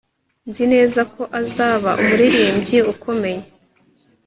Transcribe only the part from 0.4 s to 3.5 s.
Nzi neza ko azaba umuririmbyi ukomeye